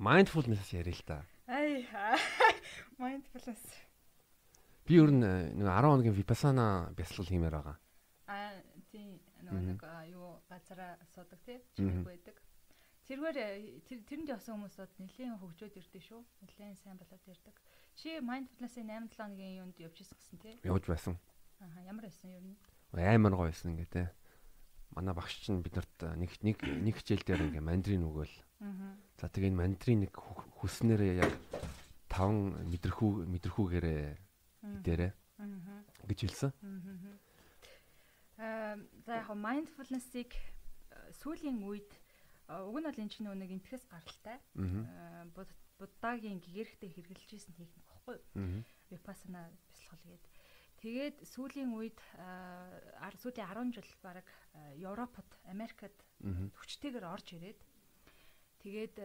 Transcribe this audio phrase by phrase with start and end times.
[0.00, 1.18] mindfulness яриа л да.
[1.46, 1.84] Ай
[3.02, 3.60] mindfulness.
[4.88, 7.76] Би ер нь нэг 10 хоногийн vipassana бясалгал хиймээр байгаа.
[8.26, 8.56] Аа
[8.88, 12.36] тий нэг юу газараа суудаг тий чимэг байдаг.
[13.04, 13.36] Тэрвэр
[13.84, 16.20] тэрэнд явсан хүмүүсүүд нэлээд хөгжөөд ирдэ шүү.
[16.48, 17.56] Нэлээд сайн болоод ирдэг.
[17.98, 20.54] Чи mindfulness-ийн 8 7 хоногийн юунд явж ирсэн гэсэн тий?
[20.64, 21.18] Явж байсан.
[21.60, 22.56] Аа ямар байсан ер нь?
[22.96, 24.06] Аймар гоё байсан ингээ тий.
[24.94, 28.36] Манай багш чинь биднэрт нэг нэг нэг хичээл дээр ингээ мандрин өгөөл.
[29.20, 30.14] За тэгээ энэ мандрин нэг
[30.58, 31.32] хүснээрээ яг
[32.10, 34.02] 5 мэдрэхүү мэдрэхүүгээрээ
[34.82, 35.12] дээрээ
[36.10, 36.50] гэж хэлсэн.
[38.40, 38.76] Аа
[39.06, 40.34] за яг mindfulness-ыг
[41.22, 41.90] сүүлийн үед
[42.50, 44.36] уг нь бол энэ чинь нэг энтгэс гаралтай.
[45.80, 48.60] Буддагийн гэгэрхтэй хэрэгжилж исэн техник багхгүй юу?
[48.92, 50.24] Vipassana бясалгал гээд.
[50.80, 52.00] Тэгээд сүүлийн үед
[53.20, 54.24] сүүлийн 10 жил баг
[54.80, 55.92] Европод, Америкт
[56.56, 57.60] хүчтэйгээр орж ирээд
[58.64, 58.96] тэгээд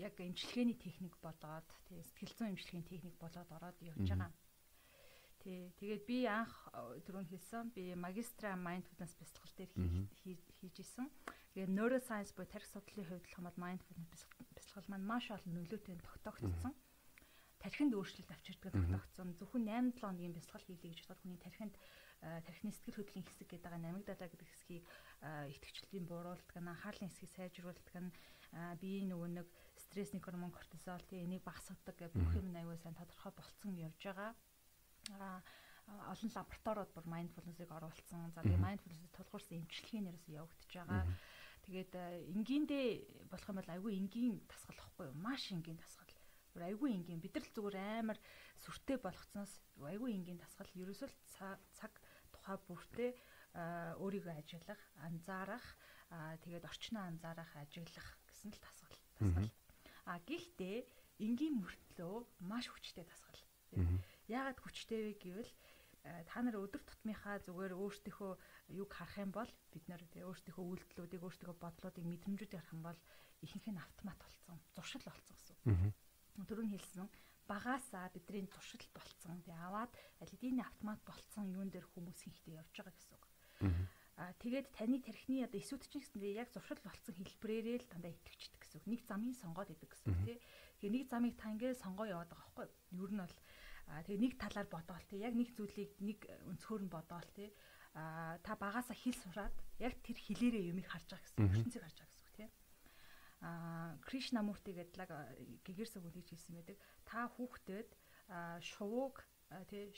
[0.00, 4.32] яг эмчилгээний техник болоод тэгээд сэтгэл зүйн эмчилгээний техник болоод ороод явж байгаа.
[5.44, 5.68] Тий.
[5.78, 6.54] Тэгээд би анх
[7.06, 9.70] түрүүн хэлсэн би магистра mindfulness бясалгал дээр
[10.16, 11.12] хийж исэн.
[11.52, 14.24] Тэгээд neuroscience буюу тарих судлалын хувьд л хамаад mindfulness
[14.56, 16.74] бясалгал маань маш олон нөлөөтэй тогтоогдсон
[17.66, 19.34] тархинд өөрчлөлт авчирдаг тогтогцсон.
[19.34, 21.74] Зөвхөн 8-7 хоногийн бясалгал хийлээ гэж бодоход хүний тархинд
[22.22, 24.84] тархины сэтгэл хөдлөлийн хэсэг гэдэг байгаа намиг далаа гэдэг хэсгийг
[25.52, 28.10] итгэвчлэлийн бууруулдаг нь анхаарлын хэсгийг сайжруулдаг нь
[28.80, 33.32] биеийн нөгөө нэг стрессний гормон кортизол тийм энийг багасгадаг гэх бүх юм аюул сайн тодорхой
[33.34, 34.32] болцсон явж байгаа.
[35.20, 35.42] Аа
[35.86, 38.34] олон лабораториуд бүр mindfulness-ыг оруулсан.
[38.34, 41.04] За тэгээ mindfulness-ийг тулгуурсан эмчилгээ нэрээс явагдаж байгаа.
[41.66, 41.92] Тэгээд
[42.34, 42.86] энгийндээ
[43.30, 45.16] болох юм бол айгүй энгийн тасгал واخгүй юу?
[45.22, 46.05] Маш энгийн тасгал
[46.62, 47.20] Айгүй энгийн.
[47.20, 48.18] Бид нар л зүгээр амар
[48.60, 50.70] сүртэй болгоцсоноос айгүй энгийн тасгал.
[50.72, 51.10] Ерөөсөө
[51.76, 51.92] цаг
[52.32, 53.10] тухай бүртээ
[54.00, 55.66] өөрийгөө ажиглах, анзаарах,
[56.44, 58.96] тэгээд орчноо анзаарах, ажиглах гэсэн л тасгал.
[59.18, 59.50] Тасгал.
[60.06, 60.86] А гэхдээ
[61.24, 63.40] энгийн мөртлөө маш хүчтэй тасгал.
[64.28, 65.52] Яагаад хүчтэй вэ гэвэл
[66.30, 68.32] та нар өдөр тутмынхаа зүгээр өөртөөхөө
[68.78, 73.00] юг харах юм бол бид нар өөртөөхөө үйлдэлүүдийг өөртөөхөө бодлоодыг мэдрэмжүүдийг харах юм бол
[73.42, 75.56] ихэнх нь автомат болсон зуршил болсон гэсэн.
[76.44, 77.08] Төрөнд хэлсэн
[77.48, 79.40] багаасаа бидний зуршил болцсон.
[79.40, 83.24] Тэгээ аваад аль хэдийн автомат болцсон юун дээр хүмүүс ихтэй явж байгаа гэсэн үг.
[84.16, 88.78] Аа тэгээд таны тархины одоо чинь гэсэндээ яг зуршил болцсон хэлбэрээрээ л дандаа итгэвчдэг гэсэн
[88.82, 88.90] үг.
[88.90, 90.38] Нэг замыг сонгоод идэг гэсэн үг тий.
[90.80, 92.66] Тэгээ нэг замыг та ингээд сонгоо яваад байгаа байхгүй
[92.96, 93.06] юу?
[93.06, 93.36] Ер нь бол
[93.86, 96.18] тэгээ нэг талаар бодоол тий яг нэг зүйлийг нэг
[96.50, 97.54] өнцгөр нь бодоол тий
[97.94, 102.10] а та багаасаа хэл сураад яг тэр хэлээрээ юмыг харж байгаа гэсэн ертөнцийг харж байгаа
[102.10, 102.50] гэсэн үг тий
[103.40, 105.10] а Кришнамурти гэдэг
[105.66, 107.90] гэгэрсэг үлээж хэлсэн байдаг та хүүхдэд
[108.62, 109.26] шувууг
[109.70, 109.90] тий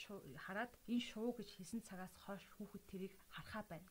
[0.44, 3.88] хараад энэ шувуу гэж хэлсэн цагаас хойш хүүхэд тэрийг харахаа байна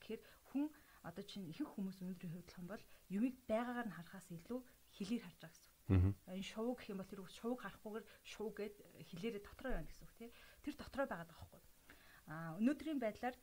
[0.00, 0.20] гэхээр
[0.52, 0.68] хүн
[1.08, 2.84] одоо чинь ихэнх хүмүүс өнөөдрийн хувьд болох юм бол
[3.16, 4.60] юмыг байгаагаар нь харахаас илүү
[4.96, 8.74] хэлээр харж байгаа гэсэн Энэ шувуу гэх юм бол тэр шувууг харахгүйгээр шуу гэд
[9.04, 10.30] хилээрээ дотроо байна гэсэн үг тий.
[10.64, 11.60] Тэр дотроо байгаа даахгүй.
[12.32, 13.36] А өнөөдрийн байдлаар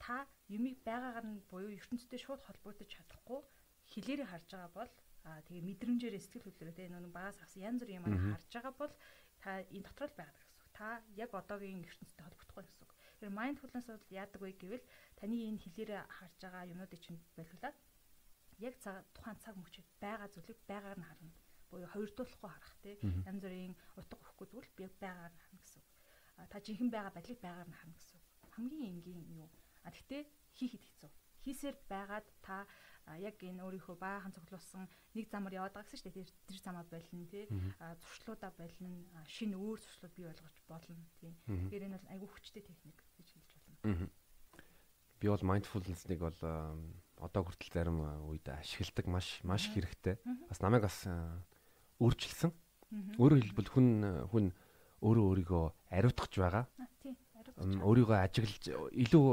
[0.00, 3.44] та юмыг байгаагаар нь буюу ертөнцтэй шууд холбогдож чадахгүй
[3.92, 4.92] хилээрээ харж байгаа бол
[5.24, 8.94] а тэгээ мэдрэмжээр сэтгэл хөдлөлөө тэгээ нэг багаас авсан янз бүрийн юм харж байгаа бол
[9.42, 10.62] та энэ дотор л байгаа гэсэн үг.
[10.74, 12.92] Та яг одоогийн ертөнцтэй холбогдохгүй гэсэн үг.
[13.22, 14.86] Тэгэхээр mindfulness бол яадаг вэ гэвэл
[15.18, 17.76] таны энэ хилээрээ харж байгаа юмнуудыг чинь байлуулаад
[18.58, 21.32] яг цаг тухайн цаг мөчөд байгаа зүйлийг байгаар нь харна
[21.72, 22.96] буюу хоёрдуулахгүй харах тий
[23.28, 25.88] янз бүрийн утга өгөхгүй тэгвэл би байгаар нь харна гэсэн үг.
[26.52, 28.24] Та жинхэнэ байгаа байдлыг байгаар нь харна гэсэн үг.
[28.54, 29.48] Хамгийн энгийн юу.
[29.86, 30.22] А тэгтээ
[30.52, 31.10] хийхэд хэцүү.
[31.42, 32.68] Хийсээр байгаад та
[33.18, 37.46] яг энэ өөрийнхөө баахан цуглуулсан нэг замаар яваад байгаа гэсэн чинь тэр замаа болно тий.
[38.02, 38.90] Зуршлуудаа болно
[39.26, 41.32] шинэ өөр зуршлууд бий болгож болно тий.
[41.46, 43.50] Тэгэхээр энэ бол айгүй хүчтэй техник гэж хэлж
[43.82, 44.10] болно.
[45.22, 46.40] Би бол mindfulness-ыг бол
[47.22, 50.18] одоо хүртэл зарим үед ашигладаг маш маш хэрэгтэй.
[50.50, 51.06] Бас намайг бас
[52.02, 52.50] өөрчилсөн.
[53.22, 53.88] Өөрөөр хэлбэл хүн
[54.30, 54.46] хүн
[55.02, 55.64] өөрөө өөрийгөө
[55.94, 56.66] ариутгах байгаа.
[57.62, 59.24] Өөрийгөө ажиглаж илүү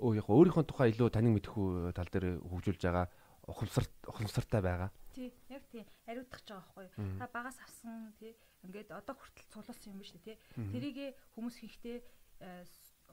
[0.00, 3.06] өөрийнхөө тухай илүү таныг мэдхүү тал дээр хөгжүүлж байгаа
[3.46, 4.90] ухамсар ухамсартай байгаа.
[5.14, 5.86] Тий, яг тий.
[6.06, 7.18] Ариутгах байгаа байхгүй юу?
[7.18, 8.34] Та багаас авсан тий.
[8.66, 10.36] Ингээд одоо хүртэл цуглуулсан юм биш үү тий.
[10.56, 11.96] Тэрийг хүмүүс хийхдээ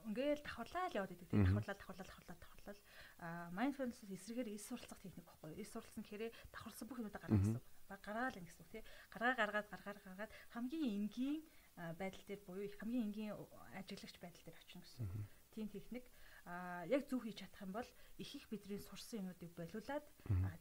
[0.09, 1.39] ингээл давхарлаа л яваад идэг тий.
[1.39, 2.75] Давхарлаа, давхарлаа, давхарлаа, давхарлаа.
[3.23, 5.61] Аа mindfulness эсрэгээр эс суралцах техник байхгүй юу?
[5.61, 7.61] Эс суралцсан гэхээр давхарлсан бүх юмудаа гаргах гэсэн
[8.01, 8.83] гаргаал ингэсэн үг тий.
[9.13, 11.39] Гаргаа гаргаад гаргаар гаргаад хамгийн энгийн
[11.77, 13.31] байдал дээр буюу хамгийн энгийн
[13.77, 15.07] ажиглагч байдал дээр очно гэсэн.
[15.53, 16.03] Тийм техник
[16.45, 20.03] а яг зөв хийж чадах юм бол их их бидний сурсан юмнуудыг болиулаад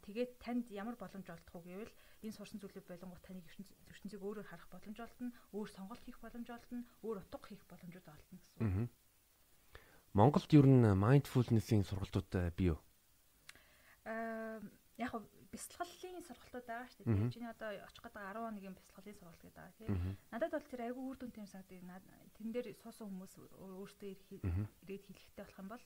[0.07, 1.93] тэгээд танд ямар боломж олдох уу гэвэл
[2.23, 3.47] энэ сурсан зүйлийг болонгууд таныг
[3.91, 8.39] ертөнцийг өөрөөр харах боломж олдно, өөр сонголт хийх боломж олдно, өөр утга хийх боломжууд олдно
[8.39, 8.89] гэсэн.
[10.15, 12.79] Монголд ер нь mindfulness-ийн сургалтууд бий юу?
[14.07, 14.63] Аа
[15.03, 15.13] яг
[15.53, 17.33] бясалгалын сургалтууд байгаа шүү дээ.
[17.33, 20.17] Чиний одоо очих гэдэг 10 хоногийн бясалгалын сургалт гэдэг байгаа тийм.
[20.33, 22.33] Надад бол тэр айгүй үр дүнтэй юм санагдав.
[22.41, 25.85] Тэн дээр суусан хүмүүс өөртөө ирээд хэлэхтэй болох юм бол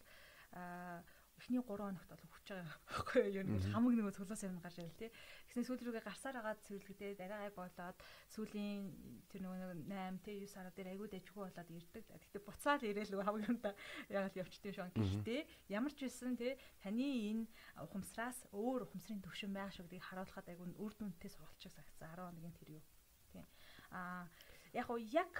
[0.55, 1.03] аа
[1.37, 3.45] эхний 3 хоногт бол хүч байгаа байхгүй юу?
[3.45, 5.11] Ер нь хамаг нэг цуглаас юм гарч ирэл тий.
[5.53, 7.99] Тэгснэ сүүл рүүгээ гарсаар агаад цэвэрлэгдээ дараагаа болоод
[8.33, 8.81] сүүлийн
[9.29, 12.05] тэр нөгөө 8 тий 9 сар дээр айгуу дэжгүй болоод ирдэг.
[12.09, 13.71] Тэгтээ буцаад ирээл хамаг юмда
[14.09, 14.93] ягаад явчихдээ шон.
[14.97, 15.41] Гэхдээ
[15.77, 17.45] ямар ч байсан тий таны энэ
[17.85, 22.33] ухамсараас өөр ухамсарын төвшин байх шүү гэдгийг харуулхад айгуу үр дүнтэй сургалт шиг сагцсан 10
[22.33, 22.85] хоногийн тэр юу.
[23.33, 23.45] Тий.
[23.93, 24.25] Аа
[24.73, 25.33] яг яг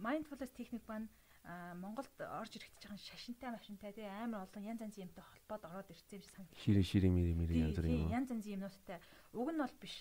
[0.00, 0.84] mindfulness техник
[1.44, 5.64] байна Монголд орж ирэх гэж байгаа шашинтай машинтай тий амар олон янз янзын юмтай холбоод
[5.68, 6.62] ороод ирсэн юм шиг санагдав.
[6.64, 8.08] Ширээ ширээ мэрэ мэрэ янз бүр юм.
[8.08, 8.98] Янз янзын юмнуудтай.
[9.36, 9.94] Уг нь бол биш.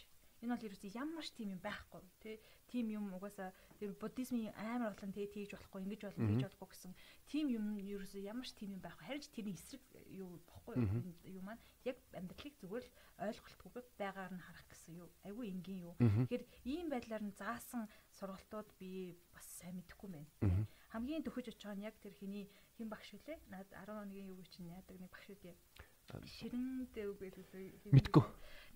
[0.44, 2.36] Энэ бол ерөөсөө ямар ч тийм юм байхгүй тий.
[2.68, 6.92] Тим юм угаасаа тэр буддизмын амар олон тий тийж болохгүй, ингэж болно, тийж болохгүй гэсэн
[7.31, 9.07] тим юм ерөөсөө ямар ч тим юм байхгүй.
[9.07, 10.84] Харин ч тэрний эсрэг юу бохгүй
[11.31, 12.94] юу маань яг амьдралыг зүгээр л
[13.24, 15.10] ойлголтгүйгээр байгаар нь харах гэсэн юу.
[15.24, 15.95] Айгүй энгийн юу.
[15.98, 17.88] Тэгэхээр ийм байдлаар нь заасан
[18.19, 22.45] сургалтууд би бас сайн мэдэхгүй байна хамгийн төхөж очих нь яг тэр хиний
[22.78, 23.42] хин багш үлээ.
[23.50, 25.57] Наад 11-ийн юу чинь яадаг нэг багш үү.
[26.21, 27.42] Ширэн дэвгэл
[27.89, 28.25] мэдгүй.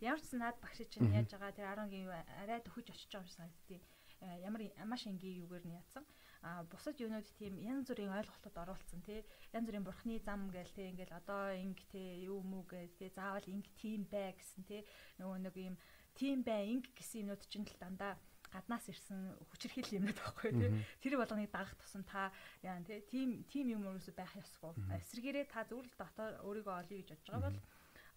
[0.01, 3.35] Ямар ч наад багш чинь яаж байгаа тэр 11-ийн юу арай төхөж очиж байгаа юм
[3.35, 3.83] санагдтыг.
[4.25, 6.05] Э, ямар маш энгийн юугаар нь яатсан.
[6.41, 9.21] А бусад юунууд тийм янз бүрийн ойлголтод оруулсан тий.
[9.53, 13.45] Янз бүрийн бурхны зам гээл тий ингээл одоо инг тий юу мүү гээл тий заавал
[13.45, 14.81] инг тийм бай гэсэн тий.
[15.21, 15.75] Нөгөө нэг юм
[16.17, 18.17] тийм бай инг гэсэн юмнууд чинь л дандаа
[18.53, 20.71] гаднаас ирсэн хүчирхийлэл юмнууд байхгүй тий.
[21.03, 22.31] Тэр болгоныг дагах тусам та
[22.63, 24.73] яа тий тим тим юм өөрөөсөө байх ёсгүй.
[24.97, 27.59] Эсрэгээрээ та зөвл дотор өөрийгөө олъё гэж бодож байгаа бол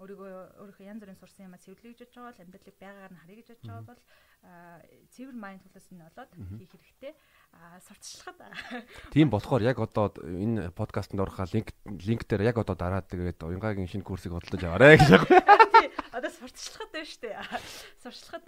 [0.01, 0.33] өөрийгөө
[0.65, 3.49] өөрийнхөө янз бүрийн сурсан юмаа цэвэрлэе гэж бодож байгаа бол амьдралыг байгаар нь харъя гэж
[3.51, 4.03] бодож байгаа бол
[5.13, 7.13] цэвэр майндфулнес нь болоод хийх хэрэгтэй.
[7.85, 8.39] Сурталчлахад
[9.13, 13.91] тийм болохоор яг одоо энэ подкастт орохоо линк линк дээр яг одоо дараад тэгээд уянгагийн
[13.93, 15.11] шинэ курсыг бодлож аваарэ гэж
[16.41, 17.37] сурталчлахад байна шүү дээ.
[18.01, 18.47] Сурталчлахад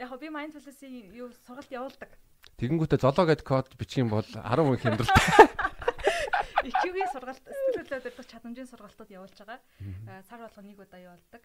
[0.00, 2.10] яг би mindfulness-ийн юу сургалт явуулдаг.
[2.56, 5.12] Тэгэнгүүтээ золоо гэд код бичих юм бол 10 хүн хямдралт.
[6.68, 9.60] IQ-ийн сургалт, сэтгэл хөдлөлөөр дэх чадамжийн сургалтууд явуулж байгаа.
[10.26, 11.42] Сар болгоо нэг удаа явуулдаг.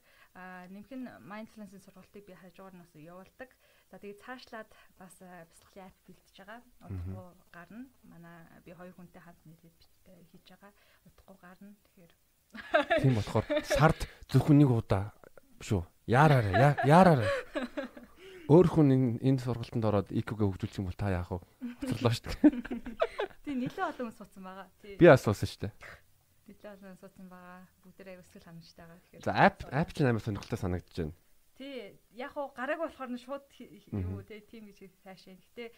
[0.73, 3.49] Нэмэх нь mindfulness-ийн сургалтыг би хажуугаар нь бас явуулдаг.
[3.87, 4.69] За тэгээд цаашлаад
[4.99, 6.59] бас бясалгалын app бэлтэж байгаа.
[6.87, 7.85] Удахгүй гарна.
[8.09, 9.79] Манай би хоёр хүнтэй хамт нийлээд
[10.33, 10.71] хийж байгаа.
[11.07, 11.71] Удахгүй гарна.
[11.87, 12.13] Тэгэхээр
[13.01, 13.45] Тийм болохоор
[13.77, 13.99] сард
[14.29, 15.13] зөвхөн нэг удаа
[15.63, 15.81] шүү.
[16.07, 16.75] Яараарай.
[16.86, 17.31] Яараарай.
[18.51, 21.39] Өөр хүн энэ энэ сургалтанд ороод IQ-гээ хөгжүүлчих юм бол та яах вэ?
[21.80, 22.51] Хоцорлоо шүү дээ.
[23.48, 24.68] Тийм нэлээд олон хүн суудсан байгаа.
[24.83, 25.74] Би бас суусан шүү дээ.
[26.51, 27.63] Нэлээд олон суудсан байгаа.
[27.88, 29.00] Бүгд аяг өсгөл ханамжтай байгаа.
[29.00, 31.15] Тэгэхээр За app app чинь амар сонирхолтой санагдаж байна.
[31.56, 35.39] Тий, яг уу гараг болохоор нь шууд юу те тим гэж цаашаа.
[35.39, 35.71] Гэтэ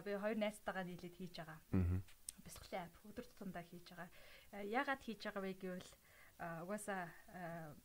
[0.00, 1.60] би хоёр найзтайгаа нийлээд хийж байгаа.
[2.40, 4.08] Бясалгалын app өдөр тутамдаа хийж байгаа.
[4.64, 5.90] Яагаад хийж байгаа вэ гэвэл
[6.64, 7.04] угаасаа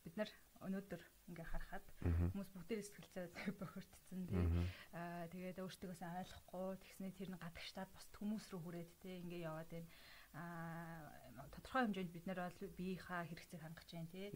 [0.00, 0.30] бид нар
[0.66, 3.26] өнөөдөр ингээ харахад хүмүүс бүгдээ сэтгэлцээ
[3.60, 4.46] бохирдсон тий.
[4.92, 9.46] Аа тэгээд өөртөө сайн ойлгохгүй тэгснээр тэр нь гадагштаад бос хүмүүс рүү хүрээд тий ингээ
[9.46, 9.90] яваад байна.
[10.36, 14.28] Аа тодорхой хэмжээнд бид нар бол биеийнхаа хэрэгцээг хангаж байна тий.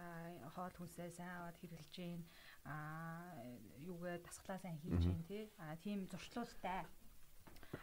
[0.00, 2.24] Аа хоол хүнсээ сайн аваад хэрэглэж байна.
[2.68, 3.44] Аа
[3.84, 5.44] юугээ дасглаа сайн хийж байна тий.
[5.58, 6.84] Аа тийм зуршлуултай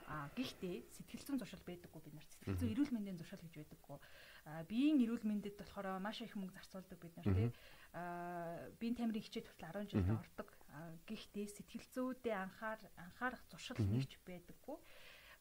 [0.07, 2.27] А гэхдээ сэтгэл зүйн зуршил байдаггүй бид нар.
[2.31, 3.97] Сэтгэл зүйн эрүүл мэндийн зуршил гэж байдаггүй.
[4.69, 7.49] Биеийн эрүүл мэндэд болохоор маш их мөнгө зарцуулдаг бид нар тий
[7.91, 10.49] биеийн тамирын хичээл хүртэл 10 жилд ордог.
[11.03, 14.79] Гэхдээ сэтгэл зүйдээ анхаар анхаарах зуршил нэгч байдаггүй.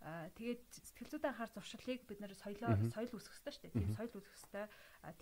[0.03, 3.77] Аа тэгээд сэтгэл зүйдээ анхаар зуршлыг бид нэр соёлоо соёл үүсгэх хэрэгтэй шүү дээ.
[3.79, 4.67] Тийм соёл үүсгэх хэрэгтэй.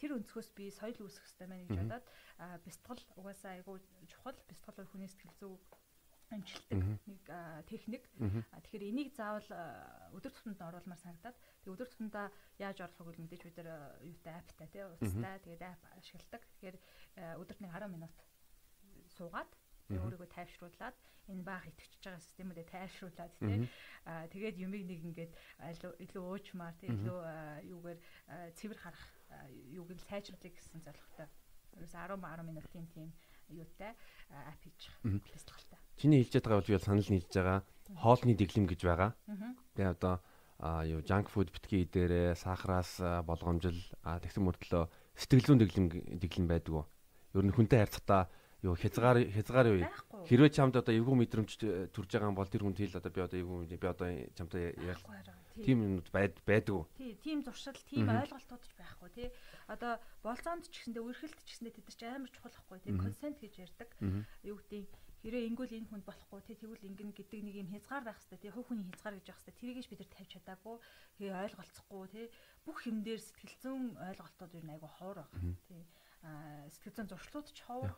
[0.01, 2.07] Тэр өнцгөөс би соёл үүсгэх хэрэгтэй байна гэж бодоод
[2.65, 3.77] бясалгал угаасаа айгүй
[4.09, 4.39] чухал.
[4.65, 5.51] Бол хүний сэтгэл зүй
[6.31, 7.23] амжилтдаг нэг
[7.69, 8.05] техник.
[8.17, 9.49] Тэгэхээр энийг заавал
[10.13, 11.37] өдөр тутамд оруулмаар санагдаад.
[11.65, 12.27] Тэг өдөр тутамдаа
[12.61, 15.39] яаж вэ мэдээж бид нар юутай аптай тий уцтай.
[15.45, 16.43] Тэгээд ап ашигладаг.
[16.61, 16.77] Тэгэхээр
[17.41, 18.15] өдөрт нэг 10 минут
[19.17, 19.51] суугаад
[19.89, 20.97] өөрийгөө тайвшруулад
[21.33, 23.57] энэ баг итгэж байгаа системүүдэд тайвшруулад тий
[24.05, 25.33] аа тэгээд юмыг нэг ингээд
[26.05, 27.19] илүү уучмаар тий илүү
[27.73, 27.99] юугаар
[28.53, 29.05] цэвэр харах
[29.73, 31.29] юуг л сайжруулах гэсэн зорилготой.
[31.77, 33.09] Ерөөс 10 10 минутын тийм
[33.49, 33.93] юутай
[34.29, 34.93] ап хийж
[35.73, 35.78] байгаа.
[35.99, 37.61] Чиний хэлж байгаа бол би санал нийлж байгаа.
[37.99, 39.11] Хоолны дэглэм гэж байгаа.
[39.75, 40.15] Тэгээ одоо
[40.87, 44.87] юу junk food битгий дээрээ сахараас болгоомжил а тэгсэн мөртлөө
[45.19, 45.87] сэтгэл зүйн дэглэм
[46.23, 46.87] дэглэм байдаг уу?
[47.35, 48.31] Ер нь хүнтэй харьцахдаа
[48.63, 49.87] юу хязгаар хязгаар юу?
[50.27, 51.51] Хэрвээ чамд одоо эвгүй мэдрэмж
[51.95, 55.03] төрж байгаа бол тэр хүн тэл одоо би одоо эвгүй би одоо чамтай яах
[55.63, 59.29] тийм юмуд байд байдаг уу тий тийм зуршил тийм ойлголтууд ч байхгүй тий.
[59.71, 62.95] Одоо болцоонд ч гэсэндээ үргэлт ч гэсэндээ тэд нар ч амар чухал байхгүй тий.
[62.99, 63.91] Консент гэж ярьдаг.
[64.43, 64.91] Юу гэдэг
[65.23, 68.53] хэрэг ингүүл энэ хүнд болохгүй тий тэгвэл ингэн гэдэг нэг юм хязгаар байх хэвээр тий
[68.55, 70.77] хувь хүний хязгаар гэж байх хэвээр тэрийг ч бид нар тавьж чадаагүй
[71.19, 72.27] тэгээ ойлголцохгүй тий
[72.63, 75.33] бүх юм дээр сэтгэл зүйн ойлголтууд юу нэг айгу хоор баг
[75.67, 75.83] тий
[76.71, 77.93] сэтгэл зүйн зуршлууд ч ховор.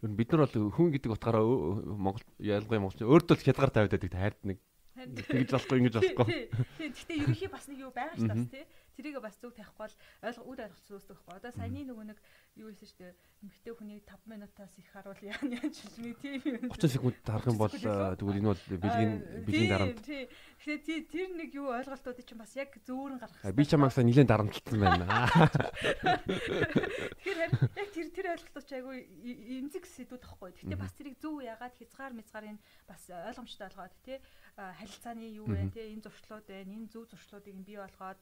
[0.00, 4.12] Ер нь бид нар бол хүн гэдэг утгаараа Монгол ялангуяа монголч өөртөө хязгаар тавиад байдаг
[4.12, 4.58] хайрт нэг
[4.96, 6.24] Тэгж болохгүй ингэж болохгүй.
[6.24, 6.92] Тийм.
[6.96, 8.64] Гэхдээ ерөнхий бас нэг юу байгаа ш тас тий.
[8.96, 11.36] Тэрийг бас зүг тавихгүй бол ойлгох үр ойлголт үүсдэг байхгүй.
[11.36, 12.18] Одоо саяны нөгөө нэг
[12.56, 13.12] юу шүү дээ.
[13.44, 16.72] Эмэгтэй хүний 5 минутаас их харуул яа яа ч нэг тийм юм.
[16.72, 20.00] 30 секунд харах юм бол тэгвэл энэ бол бэлгийн бэлгийн дарамт.
[20.00, 23.36] Тэгэхээр тэр нэг юу ойлголтууд чинь бас яг зөөрөн гарах.
[23.52, 25.04] Би чамаасаа нилээн дарамтлсан байна.
[27.20, 29.04] Тэгэхээр яг тэр тэр ойлголтууд айгүй
[29.60, 30.56] эмзэг сэдвүүд тахгүй.
[30.56, 32.56] Гэхдээ бас тэрийг зөв яагаад хязгаар мязгаарыг
[32.88, 34.16] бас ойлгомжтой болгоод тий
[34.56, 38.16] харилцааны юу вэ те энэ зуршлууд байна энэ зөв зуршлуудыг бий болгоод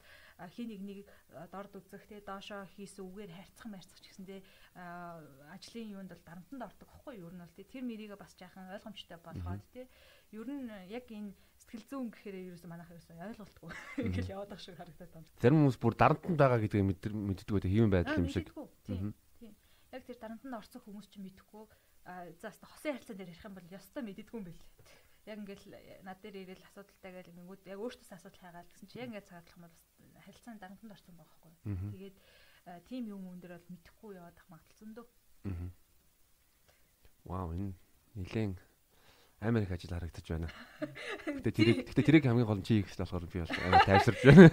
[0.50, 1.06] хин нэг нэг
[1.54, 4.42] дорд үзэх те доошоо хийсэн үгээр харьцах марцах гэсэн те
[4.76, 9.18] ажлын юунд бол дарамтанд ордог аахгүй юу ер нь бол тэр мэрийгээ бас жаахан ойлгомжтой
[9.20, 9.88] болгоод те
[10.32, 13.70] ер нь яг энэ сэтгэл зүйн гэхээр ерөөсөө манайх ерөөсөө ойлголтгүй
[14.08, 15.28] ингээл яваад ах шиг харагдаад байна.
[15.40, 18.48] Зарим хүмүүс бүр дарамтанд байгаа гэдгийг мэддэг үү хэвэн байдал юм шиг.
[18.86, 19.14] Тийм.
[19.94, 21.64] Яг тэр дарамтанд орсон хүмүүс ч мэдэхгүй
[22.04, 24.60] за хаста хосын харилцаан дээр ярих юм бол ёстой мэддэггүй юм бэл
[25.24, 25.66] яг ингээл
[26.04, 29.56] над дээр ирэл асуудалтай гэл ингэнгүүд яг өөртөөс асуудал хайгаал гэсэн чи яг ингээд цагаатлах
[29.56, 29.76] юм бол
[30.12, 31.54] бас харилцааны дарамтанд орсон байгаа хгүй.
[31.96, 32.16] Тэгээд
[32.88, 35.06] тийм юм өндөр бол мэдхгүй яваад ах магадлал зөндөө.
[37.24, 37.72] Вау энэ
[38.16, 38.56] нилээн
[39.44, 40.48] Америк ажил харагдаж байна.
[41.28, 44.48] Гэтэ тэрийг гэтэ тэрийг хамгийн гол нь чи хийх болохоор би бол амар тайвширж байна.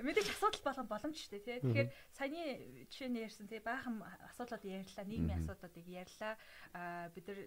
[0.00, 1.60] Мэдээж асуудал болгон боломжтой тий.
[1.60, 4.00] Тэгэхээр саяны жишээ нь ярьсан тий баахан
[4.32, 6.40] асуудлууд ярьлаа, нийгмийн асуудлуудыг ярьлаа.
[6.72, 7.40] Аа бид нар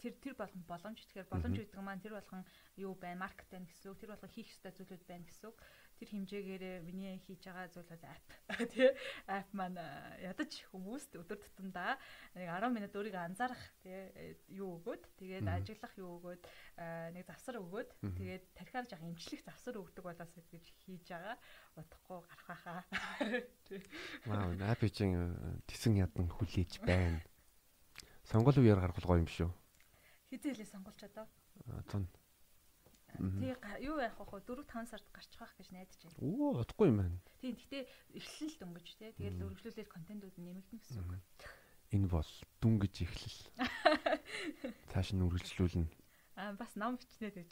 [0.00, 0.98] тэр тэр болгон боломж.
[1.04, 2.48] Тэгэхээр боломж гэдэг маань тэр болгон
[2.80, 5.58] юу байна, маркет байна гэсэн үг, тэр болгон хийх ёстой зүйлүүд байна гэсэн үг
[6.00, 8.28] тэр хэмжээгээр миний хийж байгаа зүйл бол app
[8.72, 8.88] тий
[9.28, 9.76] app маань
[10.24, 12.00] ядаж хүмүүст өдөр тутамдаа
[12.40, 14.08] нэг 10 минут өөрийгөө анзаарах тий
[14.48, 16.42] юу өгөөд тэгээд ажиллах юу өгөөд
[17.12, 21.36] нэг завсар өгөөд тэгээд тархиар жах эмчлэх завсар өгдөг болоос гэж хийж байгаа
[21.76, 22.80] удахгүй гарах байхаа.
[24.24, 25.36] Вау, app чинь
[25.68, 27.20] тэсэн ядан хүлээж байна.
[28.24, 29.52] Сонгол үеэр гаргах гоё юм шүү.
[30.32, 31.28] Хизээлээ сонгolч одоо.
[31.92, 32.08] Тун
[33.18, 34.40] Тий юу яах вэ?
[34.44, 36.18] 4 5 сард гарчих байх гэж найдаж байна.
[36.20, 37.18] Оо, удахгүй юм байна.
[37.40, 37.82] Тий, гэхдээ
[38.14, 39.10] эхлэн л дөнгөж тий.
[39.18, 41.20] Тэгээд үргэлжлүүлээд контентууд нэмэгдэн гэсэн үг.
[41.90, 42.30] Энэ бол
[42.62, 43.40] дүн гэж эхлэл.
[44.94, 45.90] Цааш нь үргэлжлүүлнэ.
[46.38, 47.50] Аа, бас ном бичнэ гэж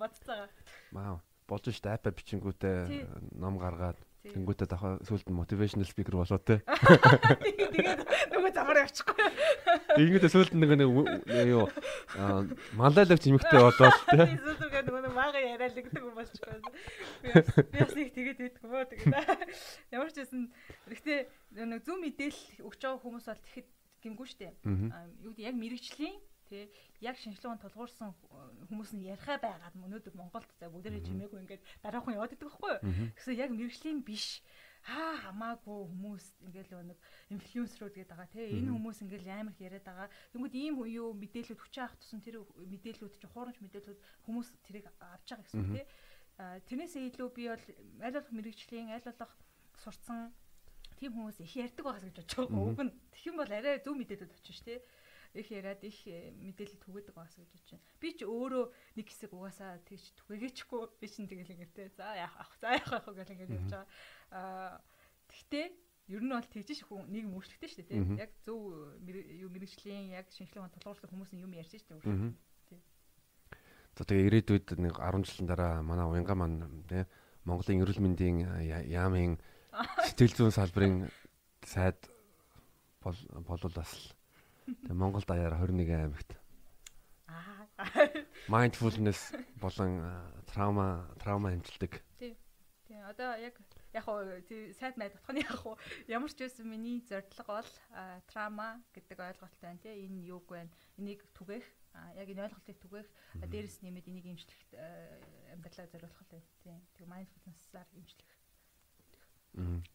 [0.00, 0.48] бодож байгаа.
[0.90, 4.00] Маа, болж штэ апп бичингүүтээ ном гаргаад
[4.34, 6.60] Тэнгүүтээ дахиад сүлд мотивашнл спикер болоо те.
[6.64, 8.00] Тэгээд
[8.34, 9.26] нөгөө замаар явчихгүй.
[9.96, 11.66] Тэнгүүтээ сүлд нэг нэг юу
[12.76, 14.26] малайлагч эмэгтэй болоо те.
[14.36, 16.60] Сүлдгээ нөгөө мага яриалагддаг юм болчихгүй.
[17.72, 19.16] Би бас нэг тэгээд юм уу тэгээд.
[19.94, 20.52] Ямар ч байсан
[20.92, 21.18] гэхдээ
[21.64, 23.68] нэг зөв мэдээлэл өгч байгаа хүмүүс бол тэгэхэд
[24.04, 24.54] гимгүү штэ.
[25.24, 26.16] Юу гэдэг яг мэрэгчлийн
[26.48, 26.64] тий.
[27.04, 28.16] Яг шинжилгээнд тулгуурсан
[28.72, 32.82] хүмүүс нь яриахаа байгаад өнөөдөр Монголд за бүгдээрээ чимээгүй ингээд дараахан яваад идэг байхгүй юу?
[33.14, 34.40] Гэсэн яг мэрэгжлийн биш.
[34.88, 36.98] Хаа хамаагүй хүмүүс ингээл нэг
[37.34, 38.46] инфлюенсерүүд гэдэг байгаа тий.
[38.56, 40.08] Энэ хүмүүс ингээл амар их яриад байгаа.
[40.32, 45.28] Тэгмэд ийм юу мэдээлүүд хүч авах тусан тэр мэдээлүүд чи хуурамч мэдээлүүд хүмүүс тэрийг авч
[45.28, 45.84] байгаа гэсэн тий.
[46.38, 47.64] Тэрнээсээ илүү би бол
[48.06, 49.32] аль болох мэрэгжлийн аль болох
[49.82, 50.30] сурцсан
[50.98, 52.86] тийм хүмүүс их ярьдаг байгаас гэж бодож байгаа.
[52.86, 54.78] Нь тэгэх юм бол арай зөв мэдээлүүд очиж тий
[55.34, 57.86] их яриад их э, мэдээлэл түгээдэг байгаас гэж бодож байна.
[58.00, 58.64] Би ч өөрөө
[58.96, 63.08] нэг хэсэг угаасаа тэгж түгээгээчгүй би чинь тэгэл ингэртэй за яах ах за яах ах
[63.12, 63.86] гэл ингэж явж байгаа.
[64.32, 64.80] Аа
[65.28, 65.66] тэгтээ
[66.08, 70.72] ер нь бол тэгж хүн нэг мөрчлөгтэй шүү дээ яг зөв юу мэрэгжлийн яг шинжилгээ
[70.80, 72.32] тулгуурлах хүмүүс нь юм ярьж шүү дээ.
[73.98, 77.04] За тэгээ ирээдүйд нэг 10 жилийн дараа манай уянга маань тийм
[77.48, 78.38] Монголын эрүүл мэндийн
[78.92, 79.40] яамын
[80.06, 80.96] сэтгэл зүйн салбарын
[81.64, 81.96] сайд
[83.02, 83.18] бол
[83.48, 83.92] болвол бас
[84.68, 86.36] Тэгээ Монгол даяар 21 аймагт.
[87.28, 87.68] Аа.
[88.52, 90.04] Mindfulness болон
[90.52, 92.02] траума траума хэмжилдэг.
[92.18, 92.36] Тий.
[92.84, 93.00] Тий.
[93.08, 93.56] Одоо яг
[93.92, 94.20] яг хоо
[94.76, 97.70] сайд найд утганы яг хоо ямар ч байсан миний зорилго бол
[98.28, 100.04] траума гэдэг ойлголттой байна тий.
[100.04, 100.70] Энэ юуг байна?
[101.00, 101.64] Энийг түгээх
[102.20, 103.08] яг энэ ойлголтыг түгээх
[103.40, 104.70] дээрэс нэмээд энийг имжлэхт
[105.56, 106.76] амьдралаа зориулах л тий.
[106.92, 108.28] Тэг mindfulness-аар имжлэх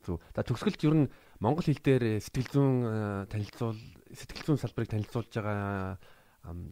[0.03, 0.19] Зөв.
[0.35, 2.97] За төгсгөлт ер нь монгол хэл дээр сэтгэл зүйн э,
[3.31, 3.79] танилцуул
[4.11, 5.97] сэтгэл зүйн салбарыг танилцуулж байгаа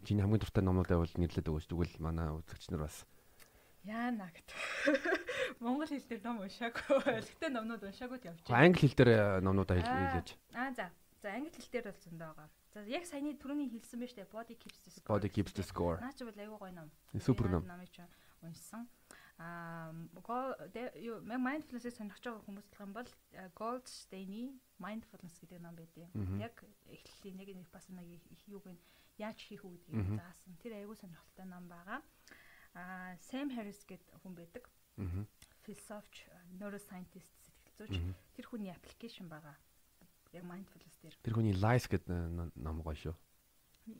[0.04, 1.66] чиний хамгийн дуртай номнууд байвал нэрлээд өгөөч.
[1.72, 3.06] Тэгвэл манай үзэгч нар бас
[3.82, 4.50] Яана гэт.
[5.64, 7.02] Монгол хэл дээр ном уншаагүй.
[7.26, 8.62] Гэтэ номнууд уншаагүйд явж байна.
[8.62, 10.38] Англи хэл дээр номнуудаа хэлээж.
[10.54, 10.86] Аа за.
[11.18, 12.48] За англи хэл дээр бол зөндөө байгаа.
[12.70, 15.10] За яг саяны түрүүний хэлсэн байж тээ body keeps the score.
[15.10, 15.98] Body keeps the score.
[15.98, 16.94] Наа чи бол аюу гой ном.
[17.18, 17.66] Супер ном.
[17.66, 18.06] Номыг ч
[18.46, 18.86] уншсан
[19.42, 19.90] аа
[21.02, 23.10] юу mindfulness-ийг сонирхож байгаа хүмүүс болох юм бол
[23.58, 26.06] Gold Stein-ий mindfulness гэдэг ном байдیں۔
[26.38, 26.54] Яг
[26.86, 28.78] эхлэлийн нэг нэг бас нэг их юуг нь
[29.18, 30.54] яаж хийх үү гэдгийг заасан.
[30.62, 32.00] Тэр аягүй сонирхолтой ном байгаа.
[32.78, 34.64] Аа Sam Harris гэдэг хүн байдаг.
[35.62, 36.26] Философч,
[36.58, 37.94] neuroscientist сэтгэл зүйч.
[38.36, 39.56] Тэр хүний аппликейшн байгаа.
[40.32, 41.16] Яг mindfulness дээр.
[41.22, 43.14] Тэр хүний lies гэдэг ном гоё шүү.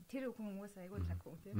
[0.07, 1.55] Тэр хүн хүмүүс айгүй лаг хүн тий.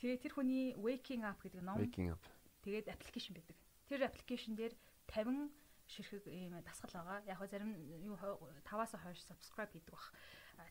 [0.00, 1.76] Тэгээ тэр хүний waking up гэдэг ном.
[1.76, 2.24] Waking up.
[2.66, 3.54] Тэгээд аппликейшн байдаг.
[3.86, 4.74] Тэр аппликейшн дээр
[5.06, 5.54] 50
[5.86, 7.22] ширхэг ийм дасгал байгаа.
[7.30, 7.70] Яг хөө зарим
[8.02, 10.10] юу 5-аас хойш subscribe хийдэг бах.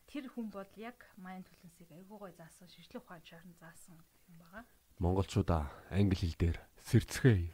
[0.04, 3.96] Тэр хүн бол яг mindfulness-ыг айгүй гоё заасан, шинжлэх ухаан чарн заасан
[4.28, 4.68] юм байгаа.
[5.00, 7.48] Монголчуудаа англи хэл дээр сэрцгээе.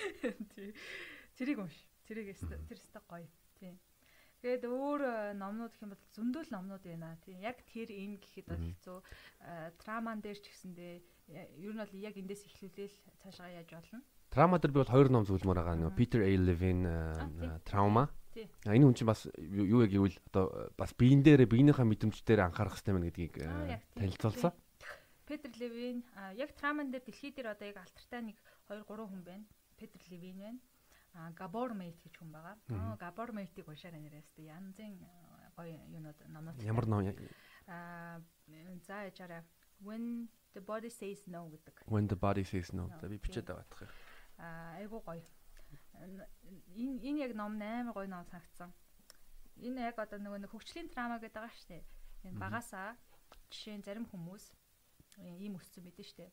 [0.52, 0.76] Тий.
[1.40, 1.76] Тэрийг унш.
[2.04, 3.24] Тэрийг тэр өстө гоё.
[3.56, 3.72] Тий.
[4.44, 7.16] Тэгээд өөр э, номнууд гэх юм бол зөндөл номнууд байна.
[7.24, 8.98] Тийм яг тэр энэ гэхэд бол хэцүү.
[9.42, 10.94] Э, траман дээр ч гэсэндээ
[11.28, 14.00] ер нь бол яг эндээс эхлүүлээл цаашаа яаж болно.
[14.32, 15.76] Трама дээр би бол хоёр ном зөвлөмөр байгаа.
[15.76, 16.30] Нөгөө Peter A.
[16.36, 16.88] Levine
[17.68, 18.08] Trauma.
[18.64, 22.78] А энэ хүн чинь бас юу яг гэвэл одоо бас биен дээр биенийхээ мэдрэмжээр анхаарах
[22.78, 23.34] хэрэгтэй байна гэдгийг
[23.98, 24.52] танилцуулсан.
[25.26, 26.06] Peter Levine
[26.38, 28.38] яг Траман дээр дэлхий дээр одоо яг алтартай нэг
[28.70, 29.44] 2 3 хүн байна.
[29.74, 30.60] Peter Levine байна
[31.18, 32.56] а Gabor Mate гэж хүн байгаа.
[32.70, 35.02] Аа Gabor Mate-ийг уншаарай нэрээс тэ янзын
[35.56, 36.62] гоё юунууд номнууд.
[36.62, 37.02] Ямар ном
[37.66, 38.22] аа
[38.86, 39.42] за яжаараа
[39.78, 41.84] When the body says no гэдэг.
[41.86, 42.90] When the body says no.
[43.00, 43.90] За би бичээд аваадах юм.
[44.38, 45.22] Аа айгуу гоё.
[46.76, 48.72] Энэ энэ яг ном амар гоё ном санагдсан.
[49.58, 51.84] Энэ яг одоо нөгөө нэг хөгжлийн драма гэдэг байгаа шүү дээ.
[52.30, 52.96] Энэ багасаа
[53.50, 54.44] жишээ нь зарим хүмүүс
[55.42, 56.30] ийм өссөн мэдэн шүү дээ.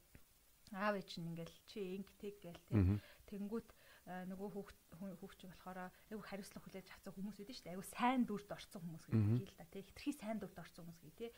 [0.77, 3.01] Аав ээж нь ингээл чи инг тэг гээл тэг.
[3.29, 3.69] Тэнгүүт
[4.05, 4.77] нөгөө хүүхд
[5.17, 7.73] хүүхч болохоор айгу хариуцлага хүлээж авсан хүмүүс байдаг шүү дээ.
[7.73, 9.81] Айгу сайн дүрд орсон хүмүүс гэдэг л да тий.
[9.81, 11.31] Хитрхи сайн дүрд орсон хүмүүс гэх тий.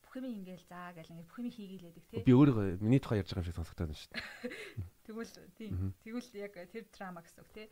[0.00, 2.22] Бүх юм ингээл заа гэл ингээд бүх юм хийгээлээдэг тий.
[2.24, 4.24] Би өөрөө миний тухай ярьж байгаа юм шиг сонсогдоод байна шүү дээ.
[5.04, 5.68] Тэгвэл тий.
[6.00, 7.66] Тэгвэл яг тэр драма гэсэн үг тий.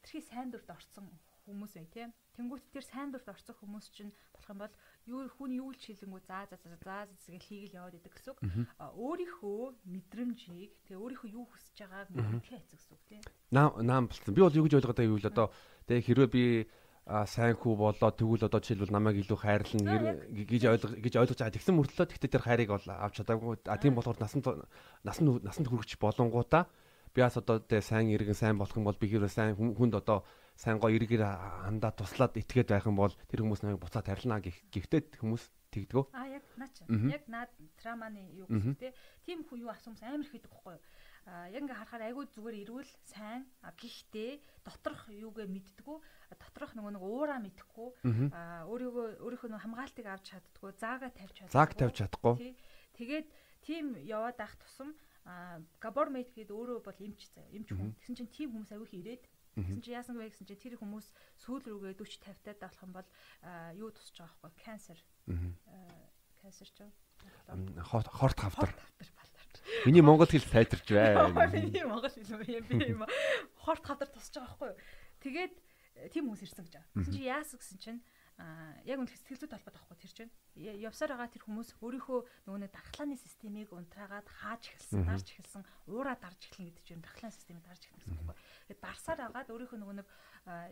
[0.00, 1.06] Хитрхи сайн дүрд орсон
[1.46, 2.06] хүмүүс бай тий.
[2.38, 4.74] Тэнгүүт тэр сайн дурд орцох хүмүүс чинь болох юм бол
[5.06, 8.40] юу хүн юу л чилэнгүү заа заа заа зэгээл хийгээл яваад идэг гэсэн үг.
[8.78, 13.20] Өөрийнхөө мэдрэмжийг тэгээ өөрийнхөө юу хүсэж байгааг мэдхээ хэцүү гэсэн үг тий.
[13.50, 14.34] Наам наам болсон.
[14.34, 15.46] Би бол юу гэж ойлгоод байгаа юм бол одоо
[15.90, 16.44] тэгээ хэрвээ би
[17.02, 21.56] а сайн хүү болоо тэгвэл одоо жишээлбэл намайг илүү хайрлна гэж ойлгож гэж ойлгож байгаа.
[21.58, 23.58] Тэгсэн мөртлөө тэгтээ тэр хайрыг бол авч чадаагүй.
[23.66, 24.46] А тийм болохоор насанд
[25.02, 26.70] насанд насанд хүрч болонгуудаа
[27.14, 30.24] би бас одоо тэ сайн иргэн сайн болох юм бол би хэрвээ сайн хүнд одоо
[30.56, 31.24] сайн гоё эргээр
[31.68, 36.04] андаа туслаад итгээд байх юм бол тэр хүмүүс намайг буцаад тарилнаа гэхдээ хүмүүс тэгдгөө.
[36.12, 36.84] А яг наа чи.
[36.88, 38.46] Яг наад траманы юу
[38.76, 38.92] те.
[39.24, 40.84] Тим хүн юу асуумс амар их хийдэг байхгүй юу?
[41.24, 44.32] А яг ингээ харахаар айгүй зүгээр ирүүл сайн гэхдээ
[44.66, 45.96] доторх юугээ мэддгүү
[46.36, 47.88] доторх нөгөө нэг уураа мэдхгүй.
[48.36, 52.52] А өөрийгөө өөрийнхөө хамгаалтыг авч чаддгүй заагаа тавьж чаддгүй зааг тавьж чадахгүй.
[52.98, 53.26] Тэгээд
[53.64, 54.92] тийм яваад ах тусам
[55.78, 58.98] габор мейт гээд өөрөө бол эмч заяа эмч хүн тэгсэн чинь тийм хүмүүс аягүй их
[59.00, 61.12] ирээд Гэсэн чи яасан бэ гэсэн чи тэр хүмүүс
[61.44, 63.08] сүүл рүүгээ 40 50 таад болох юм бол
[63.76, 64.98] юу тусч байгаа байхгүй канцер.
[66.40, 66.78] Канцер ч
[68.08, 68.72] хорт хавтар.
[69.84, 71.28] Миний монгол хэл сайтарч байна.
[71.52, 73.04] Миний монгол хэл юм би юм.
[73.60, 74.72] Хорт хавтар тусч байгаа байхгүй?
[75.20, 75.54] Тэгээд
[76.16, 76.96] тийм хүмүүс ирсэн гэж байгаа.
[76.96, 78.00] Гэсэн чи яасан гэсэн чинь
[78.42, 80.32] а яг үн сэтгэл зүйд холбоотой байхгүй тэр чинь.
[80.58, 82.18] Явсаар байгаа тэр хүмүүс өөрийнхөө
[82.50, 87.38] нөгөө нэг дархлааны системийг унтраагаад хааж эхэлсэн, дарж эхэлсэн, уураа дарж эхлэн гэдэг чинь дархлааны
[87.38, 88.42] системийг дарж эхэлсэн гэсэн үг байхгүй.
[88.66, 90.08] Тэгээд дарсаар агаад өөрийнхөө нөгөө нэг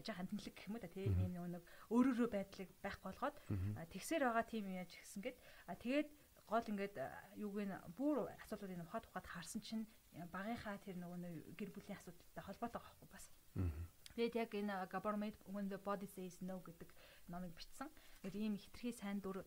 [0.02, 3.36] жоохон тэнхлэг гэх юм уу та тийм нөгөө нэг өөрөөрөө байдлыг байхгүй болгоод
[3.94, 5.38] тэгсээр байгаа тийм яаж гисэн гээд
[5.70, 6.08] а тэгээд
[6.50, 6.94] гол ингээд
[7.38, 9.86] юуг нь бүр асуудлуудыг ухаад ухаад харсан чинь
[10.34, 13.24] багынхаа тэр нөгөө нэг гэр бүлийн асуудалтай холбоотой байхгүй бас.
[14.20, 16.92] Тэгээд яг энэ government when the body says no гэдэг
[17.32, 17.88] номыг бичсэн.
[18.20, 19.40] Тэгэхээр ийм хитрхи сайн дүр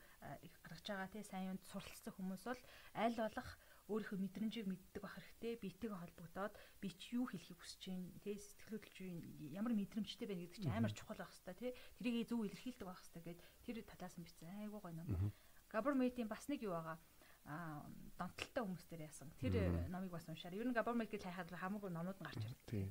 [0.65, 2.61] гаргаж байгаа тий сайн юунд суралцсан хүмүүс бол
[2.97, 3.49] аль болох
[3.93, 5.61] өөрийнхөө мэдрэмжийг мэддэг байх хэрэгтэй.
[5.61, 9.21] Биетэйгээ холбогдоод би чи юу хэлхийг хүсэж байна, тий сэтгэл хөдлөж байна,
[9.61, 11.71] ямар мэдрэмжтэй байна гэдэг чинь амар чухал байх хэрэгтэй, тий.
[12.01, 14.57] Тэрийг зөв илэрхийлдэг байх хэрэгтэй гэд тэр талаас нь бичсэн.
[14.57, 15.29] Айгуу гоё ном.
[15.69, 16.97] Government-ийн бас нэг юу байгаа
[17.45, 17.85] а
[18.17, 19.29] донтолтой хүмүүс дээр яасан.
[19.37, 20.57] Тэр номыг бас уншаарай.
[20.57, 22.65] Ер нь government гэж хайхад хамаагүй номууд нь гарч ирдэг.
[22.65, 22.89] Тий.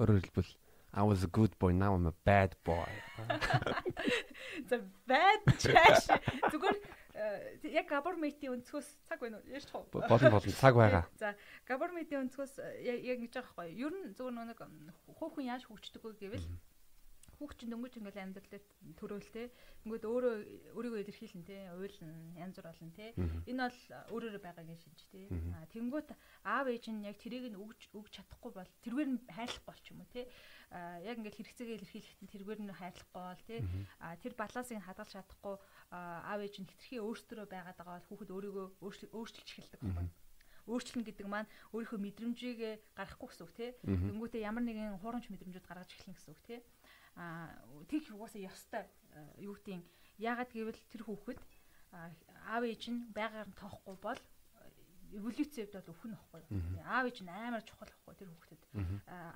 [0.00, 0.50] Өөрөөр хэлбэл
[0.92, 2.88] I was a good boy now I'm a bad boy.
[4.70, 6.06] The bad trash.
[6.50, 6.76] Зүгээр
[7.14, 9.46] э, яг government-ийн өнцгөөс цаг байна уу?
[9.54, 9.86] Яаж тав?
[9.94, 11.04] Болно болно цаг байгаа.
[11.14, 11.34] За
[11.70, 13.86] government-ийн өнцгөөс э, яг ингэж байгаа байхгүй юу?
[13.86, 14.60] Ер нь зүгээр нэг
[15.14, 16.46] хөөхөн яаж хөгждөг вэ гэвэл
[17.40, 18.66] хүүхчин дөнгөж ингээл амьдралд
[19.00, 19.48] төрөөлтэй.
[19.88, 20.34] Ингээд өөрөө
[20.76, 23.16] өөрийгөө илэрхийлэн тий, уйлан, янз бүр олон тий.
[23.48, 23.80] Энэ бол
[24.12, 25.24] өөрөөрөө байгаагийн шинж тий.
[25.56, 26.12] Аа тэнгуут
[26.44, 30.04] аав ээж нь яг тэрийг нь өгж өгч чадахгүй бол тэргээр нь хайрлахгүй болч юм
[30.04, 30.28] уу тий.
[30.68, 33.60] Аа яг ингээд хэрэгцээгээ илэрхийлэхэд тэргээр нь хайрлахгүй бол тий.
[34.04, 35.56] Аа тэр балансыг хадгалж чадахгүй
[35.96, 38.66] аав ээж нь хитрхи өөрсдөө байгаад байгаа бол хүүхэд өөрийгөө
[39.16, 40.12] өөрчилж эхэлдэг байна
[40.68, 42.60] өөрчлөн гэдэг маань өөрийнхөө мэдрэмжийг
[42.94, 43.70] гаргахгүй гэсэн үг тий.
[43.82, 46.60] Тэнгүүтээ ямар нэгэн хуурамч мэдрэмжүүд гаргаж эхлэх гэсэн үг тий
[47.20, 47.52] а
[47.90, 49.84] тэгэх угаасаа ёстой э, юу гэдгийг
[50.16, 51.40] яагаад гэвэл тэр хүүхэд
[52.48, 56.42] аав ээж нь байгаар нь тоохгүй бол э, эволюцийн хувьд бол өхөн ихгүй.
[56.88, 58.62] Аав ээж нь амар чухал ихгүй тэр хүүхдэд.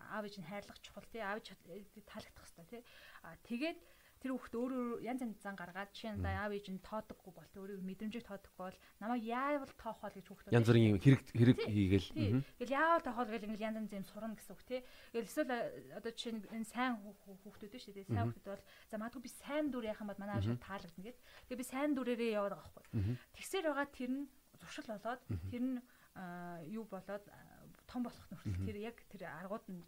[0.08, 2.82] Аав ээж нь хайрлах чухал тий аав э, таалагдах хэрэгтэй тий.
[3.26, 3.78] А тэгээд
[4.24, 7.84] тэр хүүхд өөрөө янз янз зан гаргаад жишээ нь аав ээж нь тоодоггүй бол өөрийн
[7.84, 12.08] мэдрэмжийг тоодохгүй бол намайг яавал тоох бол гэж хүүхд янз бүрийн хэрэг хэрэг хийгээл.
[12.56, 14.80] ингээл яавал тоох бол ингээл янз янз юм сурна гэсэн үг тий.
[15.12, 15.52] Эсвэл
[16.00, 18.08] одоо жишээ нь энэ сайн хүүхдүүд шүү дээ.
[18.08, 21.20] Сайн хүүхдүүд бол за магадгүй би сайн дүр юм бол манай аав таалагдана гэд.
[21.52, 23.20] Тэгээ би сайн дүрээрээ яваад байгаа байхгүй.
[23.36, 24.24] Тэгсээр байгаа тэр нь
[24.56, 25.20] зуршил болоод
[25.52, 25.76] тэр нь
[26.72, 27.24] юу болоод
[27.84, 29.84] том болох нөхцөл тэр яг тэр аргууд нь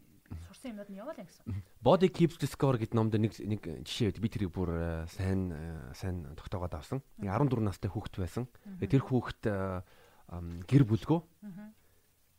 [0.49, 1.45] сурсан юмнууд нь яваалаа гэсэн.
[1.83, 4.23] Body keeps the score гэдэг номд нэг нэг жишээ байд.
[4.23, 7.03] Би тэрийг бүр э, сайн э, сайн тогтоогоод авсан.
[7.19, 8.45] Нэг 14 настай хүүхэд байсан.
[8.83, 9.83] Тэр хүүхэд э,
[10.67, 11.21] гэр бүлгөө.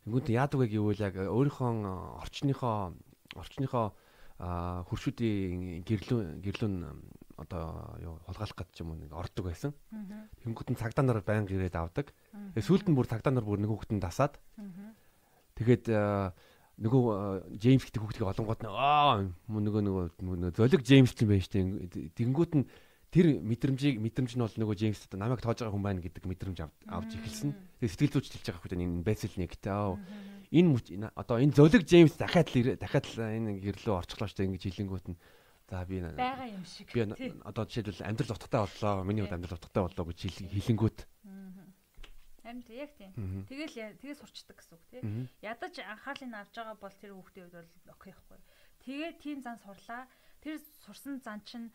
[0.07, 2.95] Тэнгүүд яадаг вэ гэвэл яг өөрийнхөө орчныхоо
[3.35, 3.91] орчныхоо
[4.37, 6.75] хуршүүдийн гэрлүүн гэрлүүн
[7.37, 9.75] одоо юу хулгайлах гэж юм нэг ордог байсан.
[10.45, 12.15] Тэнгүүд нь цагдаа нар байнга ирээд авдаг.
[12.55, 14.39] Сүүлд нь бүр цагдаа нар бүр нэг хүүхэдэн дасаад.
[15.57, 15.89] Тэгээд
[16.77, 19.81] нөгөө Джеймс гэдэг хүүхдийг олонгууд нь аа нөгөө
[20.21, 21.65] нөгөө золиг Джеймс юм байна штэ.
[22.13, 22.65] Тэнгүүт нь
[23.09, 26.59] тэр мэдрэмжийг мэдрэмж нь бол нөгөө Джеймс одоо намайг тоож байгаа хүн байна гэдэг мэдрэмж
[26.85, 27.51] авч эхэлсэн.
[27.81, 29.73] Тэгээ сэтгэл зүйч хэлж байгаа хүн энэ байсэл нэгтэй
[30.53, 35.07] энэ одоо энэ золиг Джеймс дахиад л дахиад л энэ гэрлөө орчлоо штэ ингэж хэлэнгүүт
[35.11, 35.17] нь
[35.67, 36.93] за би байгаа юм шиг.
[36.93, 37.03] Би
[37.43, 39.03] одоо жишээлбэл амьдрал утгатай боллоо.
[39.03, 40.99] Миний хувьд амьдрал утгатай боллоо гэж хэлэнгүүт
[42.47, 43.11] Харин тийм яг тийм.
[43.51, 45.01] Тэгэл тэгээ сурчдаг гэсэн үг тий.
[45.43, 48.39] Ядаж анхаарлыг авж байгаа бол тэр хүүхдийн хувьд бол окей ихгүй.
[48.87, 50.07] Тэгээ тийм зан сурлаа.
[50.39, 51.67] Тэр сурсан зан чинь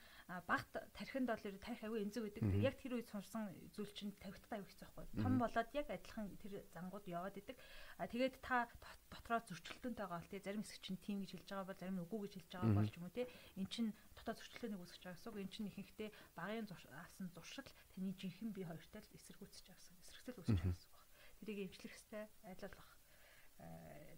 [0.49, 2.57] багт тархинд бол тарих аягүй энзэг байдаг.
[2.57, 5.21] Яг тэр үед сурсан зүйл чинь тавигдтаа аягүй хэцүү байхгүй.
[5.21, 7.57] Том болоод яг адилхан тэр зангууд яваад идэг.
[8.01, 8.65] А тэгээд та
[9.13, 12.05] дотроо зөрчилдөөнтэй байгаа бол тий зарим хэсэг чинь тийм гэж хэлж байгаа бол зарим нь
[12.07, 13.27] үгүй гэж хэлж байгаа бол ч юм уу тий.
[13.61, 15.43] Эн чинь дотоод зөрчилдөөнийг үүсгэж байгаа гэсэн үг.
[15.43, 16.09] Эн чинь ихэнхдээ
[16.39, 20.95] багын авсан зуршил таны жинхэнэ бие хоёртой л эсэргүүцэж байгаа гэсэн зөрчил үүсэж байгаа гэсэн
[20.95, 21.03] үг.
[21.43, 22.91] Тэрийг эмчлэх хэвээр айлуулах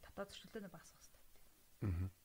[0.04, 1.24] дотоод зөрчилдөөний багасгах хэвээр.
[1.84, 2.23] Аа